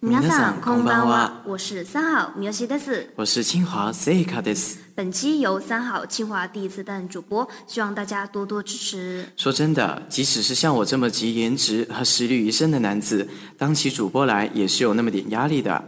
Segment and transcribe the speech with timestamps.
[0.00, 1.42] んこんばんは。
[1.44, 3.04] 我是三号米歇です。
[3.16, 4.76] 我是清华塞卡です。
[4.96, 9.26] 本期由三号清华第一次担任主播，希望大家多多支持。
[9.36, 13.26] 说真的，即使是像我这么集颜值和实力于一身的男子，
[13.56, 15.82] 当起主播来也是有那么点压力的。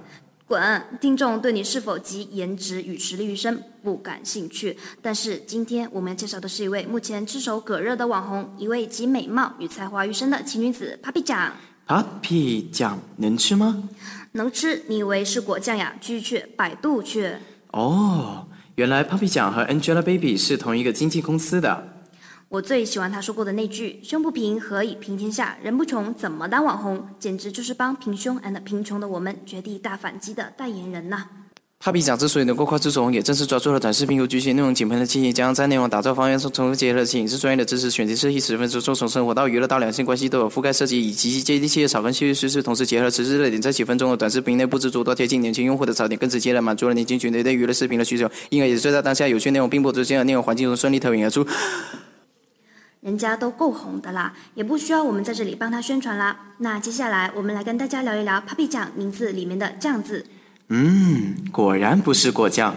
[0.44, 0.82] 滚！
[1.00, 11.52] 听众对你是否集颜值与实力于身不感兴趣，但是今天我们要介绍的是一位目前炙手可热的网红，一位集美貌与才华于身的奇女子，Papi 酱。
[11.90, 13.82] p u p y 酱能吃吗？
[14.32, 15.92] 能吃，你以为是果酱呀？
[16.00, 17.34] 去去，百度去。
[17.72, 18.46] 哦，
[18.76, 21.96] 原来 Papi 酱和 Angelababy 是同一个经纪公司的。
[22.48, 25.56] 我最喜欢他说过的那句：“胸不平，何以平天下？
[25.60, 31.26] 人不穷，怎么当网红？”简直就是帮平胸 and 贫穷的我们绝地大反击的代言人呐！
[31.82, 35.32] Papi 酱之所以能够快速走红，也正是抓住了短视频和剧情内容井喷的契机。
[35.32, 42.62] 将在内容打造方面，从从结合了影视专业的知识，选题设计十分钟做从生活到娱乐到两性关系都有覆盖设计，以及接地气的草根叙事。
[42.62, 48.30] 同时结合时事热点，在几分钟的短视频内布置诸多贴近年轻用户的槽点，更直接的满足了年轻群体对娱乐视频的需求。
[48.50, 51.46] 因而也是在当下有趣内容并不直见的内容环境中顺利脱颖而出。
[53.00, 56.36] 人家都够红的啦，也不需要我们在这里帮他宣传啦。
[56.58, 60.26] 那接下来我们来跟大家聊一聊 Papi 酱名字里面的“酱”字。
[60.72, 62.72] 嗯，果然不是果酱。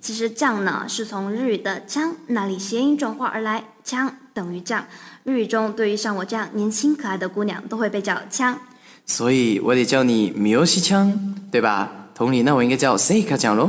[0.00, 4.86] 其实酱呢，是从日语的“枪”那里谐音转化而来，“枪”等于“酱”。
[5.24, 8.56] 日语中，对于像我这样年轻可爱的姑娘，都会被叫“枪”。
[9.06, 11.12] 所以我得叫你 m i y 枪”，
[11.50, 11.90] 对吧？
[12.14, 13.68] 同理，那我应该叫 “seika 酱”喽。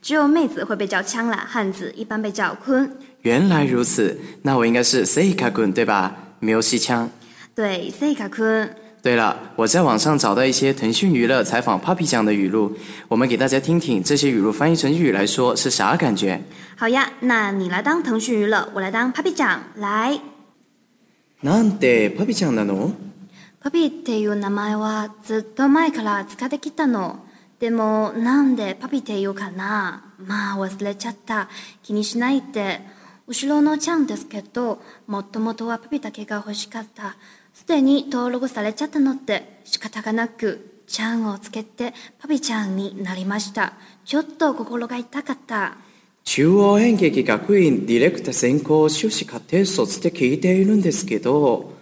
[0.00, 2.90] 只有妹子会被叫“枪”啦，汉子一般被叫“坤”。
[3.20, 7.08] 原来如此，那我应该是 “seika 坤”，对吧 m i y 枪。
[7.54, 8.74] 对，seika 坤。
[9.02, 12.72] 对了，我在网上找到一些腾讯娱乐采访 Papi 酱的语录，
[13.08, 16.40] 我们给大家听听这些语录翻译成日语来说是啥感觉？
[16.76, 20.20] 好呀，那你来当腾讯娱乐，我来当 Papi 酱，来。
[21.42, 22.92] なんで Papi なの
[23.60, 27.16] ？Papi という名はずっと前から使ってきたの。
[27.58, 30.12] でもなんで Papi というかな。
[30.24, 31.48] まあ忘れちゃった。
[31.82, 32.80] 気にしないで。
[33.26, 35.22] 後ろのちゃんですけど、は
[35.90, 37.16] p a だけが欲しかった。
[37.54, 43.74] すでに登録されちゃったのって仕方がなく、ちゃんをつけてパピちゃんになりました。
[44.04, 45.76] ちょっと心が痛かった。
[46.24, 51.72] 中央演劇学院ディレクター専攻修士課程卒って聞いているんですけど、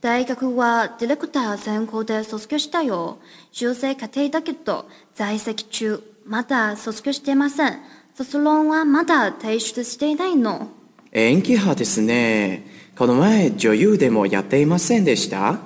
[0.00, 3.18] 大学はディレクター専攻で卒業したよ。
[3.50, 7.78] 修正課程だけど、在籍中、まだ卒業していません。
[8.14, 10.68] 卒論はまだ提出していないの。
[11.12, 12.89] 演技派ですね。
[13.00, 15.58] この前女優でもやっていませんでした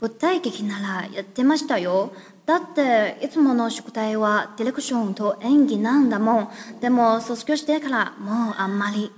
[0.00, 2.12] 舞台劇ならやってましたよ。
[2.46, 6.48] だっていつもの宿題はディレクションと演技なんだもん。
[6.80, 9.10] でも卒業してからもうあんまり。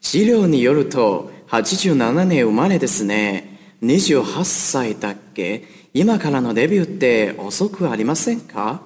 [0.00, 3.58] 資料によると87年生まれですね。
[3.82, 8.82] 28歳だっけ今からのデビューって遅くありませんか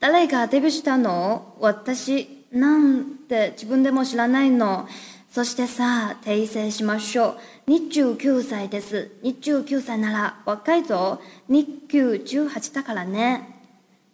[0.00, 4.86] 誰がデビューしたの私なんて自分でも知らないの。
[5.34, 7.34] そしてさ、訂正しましょ
[7.66, 7.68] う。
[7.72, 9.10] 29歳です。
[9.24, 11.20] 29歳なら若いぞ。
[11.48, 13.48] 日給1 8だからね。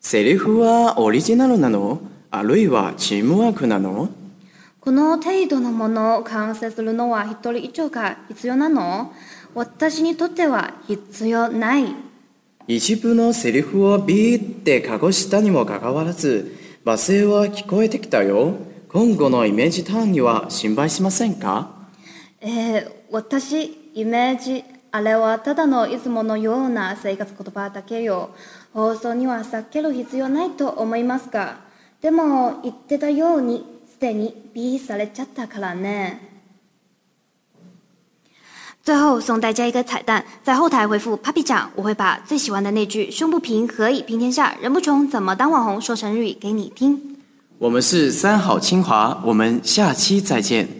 [0.00, 2.00] セリフはオリジナルなの
[2.30, 4.08] あるいはチームワークなの
[4.80, 9.12] この程度のものを完成するのは一人以上が必要なの
[9.54, 11.94] 私にとっては必要ない。
[12.66, 16.56] 一部のセリフをビーってごしたにもかかわらず、
[16.86, 18.69] 罵声は聞こえてきたよ。
[18.92, 21.70] 今後のイメージターンには心配しませんか
[22.40, 28.30] えー、私、イメージ、あれはただのいつものような生活言葉だけよ。
[28.74, 31.58] 放送には避ける必要ないと思いますが、
[32.00, 33.64] でも言ってたように、
[33.94, 36.28] すでに B されちゃったからね。
[38.82, 47.09] 最後送大家一个彩蛋，在后台回复 “Papi 酱”，我会把最喜欢的那句“胸不平，何以平天下；人不穷，怎么当网红”说成日语给你听。
[47.60, 50.79] 我们是三好清华，我们下期再见。